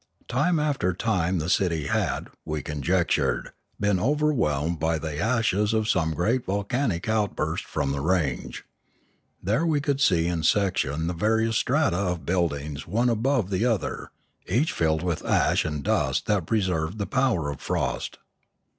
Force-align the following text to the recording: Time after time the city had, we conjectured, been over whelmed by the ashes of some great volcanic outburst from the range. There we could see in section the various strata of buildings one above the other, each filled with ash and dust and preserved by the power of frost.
Time 0.27 0.57
after 0.57 0.95
time 0.95 1.37
the 1.37 1.47
city 1.47 1.85
had, 1.85 2.29
we 2.43 2.63
conjectured, 2.63 3.51
been 3.79 3.99
over 3.99 4.33
whelmed 4.33 4.79
by 4.79 4.97
the 4.97 5.19
ashes 5.19 5.73
of 5.75 5.87
some 5.87 6.15
great 6.15 6.43
volcanic 6.43 7.07
outburst 7.07 7.65
from 7.65 7.91
the 7.91 7.99
range. 7.99 8.65
There 9.43 9.63
we 9.63 9.79
could 9.79 10.01
see 10.01 10.25
in 10.25 10.41
section 10.41 11.05
the 11.05 11.13
various 11.13 11.57
strata 11.57 11.97
of 11.99 12.25
buildings 12.25 12.87
one 12.87 13.09
above 13.09 13.51
the 13.51 13.67
other, 13.67 14.09
each 14.47 14.71
filled 14.71 15.03
with 15.03 15.23
ash 15.23 15.65
and 15.65 15.83
dust 15.83 16.27
and 16.27 16.47
preserved 16.47 16.97
by 16.97 17.03
the 17.03 17.11
power 17.11 17.51
of 17.51 17.61
frost. 17.61 18.17